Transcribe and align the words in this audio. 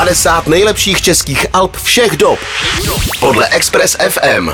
50 0.00 0.46
nejlepších 0.46 1.02
českých 1.02 1.46
alb 1.52 1.76
všech 1.76 2.16
dob 2.16 2.38
podle 3.20 3.48
Express 3.48 3.96
FM. 4.08 4.48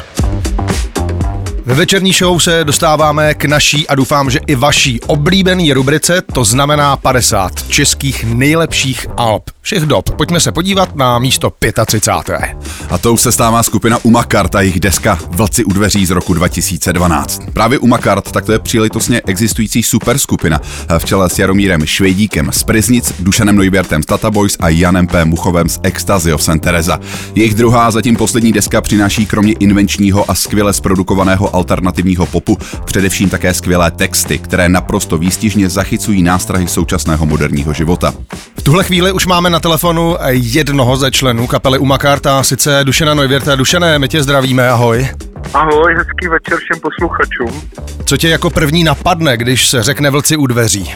Ve 1.65 1.75
večerní 1.75 2.13
show 2.13 2.39
se 2.39 2.65
dostáváme 2.65 3.35
k 3.35 3.45
naší 3.45 3.89
a 3.89 3.95
doufám, 3.95 4.31
že 4.31 4.41
i 4.47 4.55
vaší 4.55 5.01
oblíbený 5.01 5.73
rubrice, 5.73 6.23
to 6.33 6.45
znamená 6.45 6.97
50 6.97 7.69
českých 7.69 8.25
nejlepších 8.25 9.07
alb 9.17 9.51
všech 9.67 9.83
dob. 9.83 10.11
Pojďme 10.11 10.41
se 10.41 10.53
podívat 10.53 10.97
na 10.97 11.19
místo 11.19 11.53
35. 11.87 12.57
A 12.91 12.99
tou 12.99 13.17
se 13.17 13.33
stává 13.33 13.63
skupina 13.63 13.99
Umakart 14.03 14.55
a 14.55 14.61
jejich 14.61 14.81
deska 14.81 15.19
Vlci 15.31 15.65
u 15.65 15.73
dveří 15.73 16.07
z 16.07 16.11
roku 16.11 16.35
2012. 16.35 17.43
Právě 17.53 17.79
Umakart, 17.79 18.33
tak 18.33 18.45
to 18.45 18.53
je 18.53 18.59
příležitostně 18.59 19.23
existující 19.27 19.83
superskupina 19.83 20.61
v 20.99 21.05
čele 21.05 21.31
s 21.31 21.39
Jaromírem 21.39 21.87
Švejdíkem 21.87 22.51
z 22.53 22.63
Priznic, 22.63 23.13
Dušanem 23.19 23.57
Neubertem 23.57 24.03
z 24.03 24.07
Tata 24.07 24.31
Boys 24.31 24.57
a 24.61 24.69
Janem 24.69 25.07
P. 25.07 25.25
Muchovem 25.25 25.69
z 25.69 25.81
Ecstasy 25.83 26.33
of 26.33 26.43
St. 26.43 26.61
Teresa. 26.61 27.01
Jejich 27.35 27.55
druhá, 27.55 27.91
zatím 27.91 28.17
poslední 28.17 28.53
deska 28.53 28.81
přináší 28.81 29.27
kromě 29.27 29.53
invenčního 29.53 30.31
a 30.31 30.35
skvěle 30.35 30.73
zprodukovaného 30.73 31.57
alternativního 31.57 32.27
popu 32.27 32.59
především 32.85 33.31
také 33.31 33.55
skvělé 33.55 33.91
texty, 33.91 34.39
které 34.39 34.69
naprosto 34.69 35.19
výstižně 35.19 35.69
zachycují 35.69 36.23
nástrahy 36.23 36.69
současného 36.69 37.27
moderního 37.27 37.73
života. 37.73 38.15
V 38.57 38.63
tuhle 38.63 38.85
chvíli 38.85 39.13
už 39.13 39.27
máme 39.27 39.51
na 39.51 39.56
telefonu 39.61 40.17
jednoho 40.31 40.97
ze 40.97 41.11
členů 41.11 41.47
kapely 41.47 41.79
Umakarta, 41.79 42.43
sice 42.43 42.81
Dušena 42.85 43.15
Neuwirta. 43.15 43.57
Dušené, 43.57 43.99
my 43.99 44.09
tě 44.09 44.23
zdravíme, 44.23 44.69
ahoj. 44.69 45.09
Ahoj, 45.55 45.95
hezký 45.95 46.29
večer 46.29 46.59
všem 46.59 46.81
posluchačům. 46.81 47.63
Co 48.05 48.17
tě 48.17 48.29
jako 48.29 48.51
první 48.51 48.85
napadne, 48.85 49.37
když 49.37 49.69
se 49.69 49.83
řekne 49.83 50.11
Vlci 50.11 50.37
u 50.37 50.47
dveří? 50.47 50.95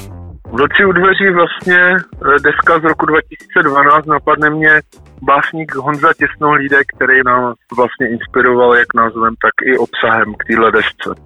Vlci 0.53 0.85
u 0.89 0.93
dveří 0.93 1.31
vlastně 1.35 1.77
eh, 1.77 2.39
deska 2.43 2.81
z 2.81 2.85
roku 2.85 3.07
2012 3.07 4.07
napadne 4.07 4.51
mě 4.51 4.81
básník 5.23 5.75
Honza 5.75 6.09
Těsnohlídek, 6.19 6.87
který 6.97 7.19
nás 7.27 7.55
vlastně 7.77 8.09
inspiroval 8.09 8.75
jak 8.75 8.95
názvem, 8.95 9.35
tak 9.45 9.55
i 9.67 9.79
obsahem 9.79 10.35
k 10.35 10.45
téhle 10.45 10.73
desce. 10.73 11.23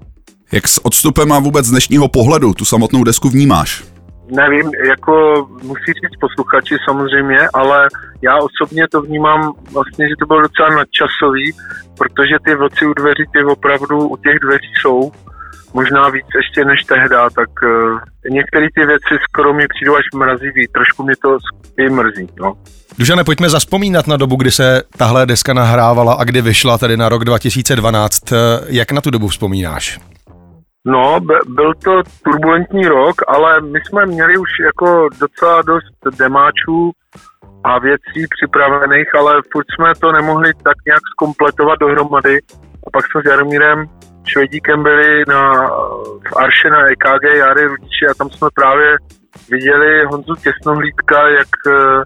Jak 0.53 0.69
s 0.69 0.85
odstupem 0.85 1.33
a 1.33 1.39
vůbec 1.39 1.67
z 1.67 1.71
dnešního 1.71 2.09
pohledu 2.09 2.55
tu 2.55 2.65
samotnou 2.65 3.05
desku 3.05 3.29
vnímáš? 3.29 3.94
Nevím, 4.29 4.71
jako 4.89 5.47
musí 5.63 5.93
říct 5.93 6.21
posluchači 6.21 6.77
samozřejmě, 6.85 7.39
ale 7.55 7.89
já 8.23 8.37
osobně 8.37 8.89
to 8.89 9.03
vnímám 9.03 9.53
vlastně, 9.73 10.09
že 10.09 10.15
to 10.19 10.27
bylo 10.27 10.41
docela 10.41 10.69
nadčasový, 10.69 11.53
protože 11.99 12.35
ty 12.45 12.55
vlci 12.55 12.87
u 12.87 12.95
dveří, 12.95 13.25
ty 13.33 13.45
opravdu 13.45 14.09
u 14.09 14.17
těch 14.17 14.39
dveří 14.39 14.73
jsou, 14.81 15.13
možná 15.75 16.09
víc 16.09 16.27
ještě 16.37 16.65
než 16.65 16.85
tehda, 16.85 17.31
tak 17.31 17.49
uh, 17.63 17.99
některé 18.31 18.67
ty 18.75 18.87
věci 18.87 19.15
skoro 19.29 19.55
mi 19.55 19.67
přijdou 19.69 19.97
až 19.97 20.05
mrazivý, 20.15 20.69
trošku 20.69 21.05
mi 21.05 21.13
to 21.23 21.39
i 21.79 21.91
mrzí. 21.91 22.29
No. 22.41 22.55
Dužane, 22.99 23.25
pojďme 23.25 23.49
zaspomínat 23.49 24.07
na 24.07 24.17
dobu, 24.17 24.37
kdy 24.37 24.51
se 24.51 24.83
tahle 24.97 25.27
deska 25.27 25.53
nahrávala 25.53 26.15
a 26.15 26.25
kdy 26.25 26.43
vyšla, 26.43 26.79
tedy 26.79 26.97
na 26.97 27.09
rok 27.09 27.25
2012. 27.25 28.21
Jak 28.67 28.93
na 28.93 29.01
tu 29.01 29.11
dobu 29.11 29.29
vzpomínáš? 29.29 29.99
No, 30.87 31.21
byl 31.47 31.75
to 31.85 32.03
turbulentní 32.25 32.87
rok, 32.87 33.17
ale 33.29 33.61
my 33.61 33.81
jsme 33.81 34.07
měli 34.07 34.39
už 34.39 34.49
jako 34.65 35.09
docela 35.21 35.63
dost 35.63 36.19
demáčů 36.19 36.93
a 37.65 37.79
věcí 37.79 38.27
připravených, 38.31 39.15
ale 39.15 39.43
furt 39.53 39.67
jsme 39.75 39.95
to 40.01 40.13
nemohli 40.13 40.53
tak 40.55 40.77
nějak 40.87 41.01
skompletovat 41.13 41.79
dohromady. 41.79 42.39
A 42.87 42.91
pak 42.93 43.05
jsme 43.07 43.23
s 43.23 43.25
Jaromírem 43.25 43.89
Švedíkem 44.27 44.83
byli 44.83 45.25
na, 45.29 45.53
v 46.29 46.37
Arše 46.37 46.71
na 46.71 46.87
EKG 46.87 47.25
Jary 47.37 47.65
Rudiči 47.65 48.07
a 48.11 48.15
tam 48.15 48.31
jsme 48.31 48.49
právě 48.55 48.97
viděli 49.51 50.05
Honzu 50.05 50.35
Těsnohlídka, 50.35 51.29
jak 51.29 51.49
eh, 51.69 52.03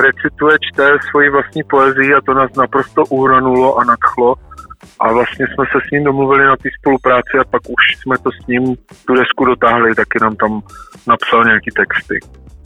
recituje, 0.00 0.58
čte 0.60 0.98
svoji 1.10 1.30
vlastní 1.30 1.62
poezii 1.70 2.14
a 2.14 2.20
to 2.20 2.34
nás 2.34 2.50
naprosto 2.56 3.04
uhranulo 3.04 3.76
a 3.78 3.84
nadchlo 3.84 4.34
a 5.00 5.12
vlastně 5.12 5.46
jsme 5.46 5.64
se 5.72 5.78
s 5.88 5.90
ním 5.90 6.04
domluvili 6.04 6.44
na 6.46 6.56
té 6.56 6.68
spolupráci 6.80 7.34
a 7.40 7.44
pak 7.50 7.62
už 7.68 7.96
jsme 7.96 8.18
to 8.18 8.30
s 8.32 8.46
ním 8.46 8.76
tu 9.06 9.14
desku 9.14 9.44
dotáhli, 9.44 9.94
taky 9.94 10.18
nám 10.22 10.36
tam 10.36 10.60
napsal 11.06 11.44
nějaký 11.44 11.70
texty. 11.76 12.18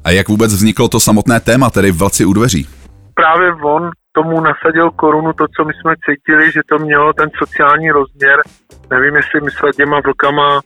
A 0.05 0.11
jak 0.11 0.29
vůbec 0.29 0.55
vzniklo 0.55 0.89
to 0.89 1.01
samotné 1.01 1.41
téma, 1.41 1.71
tedy 1.71 1.91
Vlci 1.91 2.25
u 2.25 2.33
dveří? 2.33 2.69
Právě 3.15 3.55
on 3.55 3.91
tomu 4.13 4.41
nasadil 4.41 4.91
korunu 4.91 5.33
to, 5.33 5.47
co 5.57 5.65
my 5.65 5.73
jsme 5.73 5.95
cítili, 6.07 6.53
že 6.53 6.61
to 6.69 6.79
mělo 6.79 7.13
ten 7.13 7.31
sociální 7.39 7.91
rozměr. 7.91 8.41
Nevím, 8.91 9.17
jestli 9.17 9.41
myslel 9.41 9.73
těma 9.73 10.01
vlkama 10.01 10.61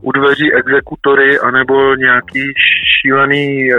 u 0.00 0.12
dveří 0.12 0.52
exekutory 0.52 1.38
anebo 1.38 1.94
nějaký 1.94 2.52
šílený 3.00 3.72
e, 3.72 3.76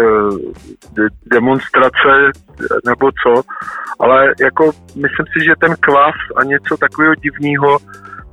de- 0.94 1.16
demonstrace 1.32 2.32
nebo 2.86 3.10
co, 3.24 3.42
ale 4.04 4.34
jako 4.42 4.72
myslím 4.96 5.26
si, 5.34 5.46
že 5.46 5.54
ten 5.60 5.76
kvas 5.80 6.16
a 6.36 6.44
něco 6.44 6.78
takového 6.78 7.16
divného, 7.16 7.78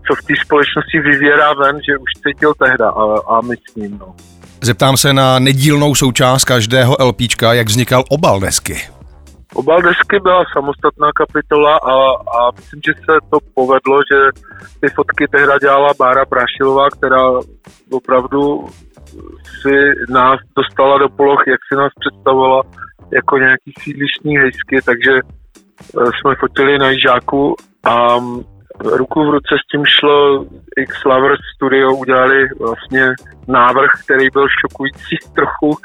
co 0.07 0.15
v 0.15 0.27
té 0.27 0.35
společnosti 0.45 0.99
vyvěrá 1.01 1.53
ven, 1.55 1.77
že 1.89 1.99
už 1.99 2.11
cítil 2.23 2.53
tehda 2.65 2.91
a, 2.91 3.05
a 3.37 3.41
my 3.41 3.55
s 3.71 3.75
ním. 3.75 3.99
No. 3.99 4.15
Zeptám 4.63 4.97
se 4.97 5.13
na 5.13 5.39
nedílnou 5.39 5.95
součást 5.95 6.45
každého 6.45 6.97
LPčka, 7.01 7.53
jak 7.53 7.67
vznikal 7.67 8.05
obal 8.11 8.41
desky. 8.41 8.77
Obal 9.55 9.83
desky 9.83 10.21
byla 10.23 10.45
samostatná 10.53 11.09
kapitola 11.13 11.77
a, 11.77 11.95
a 12.39 12.51
myslím, 12.57 12.81
že 12.87 12.93
se 12.95 13.19
to 13.31 13.39
povedlo, 13.55 14.01
že 14.13 14.19
ty 14.81 14.89
fotky 14.95 15.27
tehda 15.31 15.59
dělala 15.59 15.89
Bára 15.99 16.25
Prášilová, 16.25 16.91
která 16.91 17.25
opravdu 17.91 18.67
si 19.61 19.75
nás 20.09 20.41
dostala 20.57 20.99
do 20.99 21.09
poloh, 21.09 21.43
jak 21.47 21.61
si 21.73 21.77
nás 21.77 21.93
představovala 22.01 22.63
jako 23.13 23.39
nějaký 23.39 23.73
sídlištní 23.79 24.37
hejsky, 24.39 24.77
takže 24.85 25.11
jsme 25.91 26.35
fotili 26.41 26.79
na 26.79 26.91
Jižáku 26.91 27.57
a 27.85 28.17
ruku 28.85 29.21
v 29.25 29.31
ruce 29.31 29.55
s 29.65 29.71
tím 29.71 29.85
šlo 29.87 30.45
X 30.77 31.05
Lovers 31.05 31.41
Studio, 31.55 31.95
udělali 31.95 32.49
vlastně 32.61 33.15
návrh, 33.49 33.91
který 34.05 34.31
byl 34.31 34.47
šokující 34.61 35.17
trochu, 35.35 35.77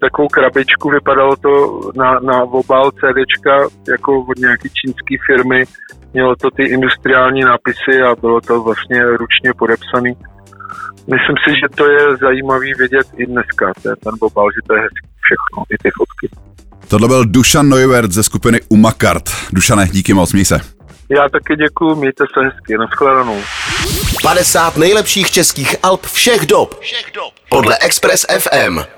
takovou 0.00 0.28
krabičku, 0.28 0.90
vypadalo 0.90 1.36
to 1.36 1.80
na, 1.96 2.18
na 2.20 2.42
obal 2.42 2.90
CDčka 2.90 3.68
jako 3.88 4.20
od 4.20 4.38
nějaké 4.38 4.68
čínské 4.68 5.14
firmy, 5.26 5.64
mělo 6.12 6.36
to 6.36 6.50
ty 6.50 6.62
industriální 6.62 7.40
nápisy 7.40 8.02
a 8.02 8.16
bylo 8.20 8.40
to 8.40 8.62
vlastně 8.62 9.02
ručně 9.04 9.52
podepsaný. 9.58 10.12
Myslím 11.14 11.36
si, 11.44 11.54
že 11.60 11.68
to 11.76 11.90
je 11.90 12.16
zajímavý 12.16 12.72
vidět 12.78 13.06
i 13.16 13.26
dneska, 13.26 13.72
ten, 13.82 13.94
ten 14.04 14.14
obal, 14.20 14.48
že 14.50 14.60
to 14.66 14.74
je 14.74 14.80
hezký 14.80 15.08
všechno, 15.26 15.64
i 15.70 15.76
ty 15.82 15.90
fotky. 15.98 16.43
Tohle 16.88 17.08
byl 17.08 17.24
Dušan 17.24 17.68
Neuwert 17.68 18.12
ze 18.12 18.22
skupiny 18.22 18.60
Umakart. 18.68 19.30
Dušane, 19.52 19.88
díky 19.92 20.14
moc, 20.14 20.32
měj 20.32 20.44
se. 20.44 20.60
Já 21.08 21.28
taky 21.28 21.56
děkuji, 21.56 21.94
mějte 21.94 22.24
se 22.34 22.44
hezky, 22.44 22.78
nashledanou. 22.78 23.40
50 24.22 24.76
nejlepších 24.76 25.30
českých 25.30 25.76
alb 25.82 26.06
všech 26.06 26.46
dob. 26.46 26.80
Všech 26.80 27.06
dob. 27.14 27.32
Podle 27.48 27.78
Express 27.78 28.26
FM. 28.38 28.93